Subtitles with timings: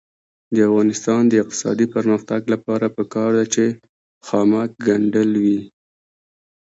[0.53, 3.65] د افغانستان د اقتصادي پرمختګ لپاره پکار ده چې
[4.27, 5.59] خامک ګنډل وي.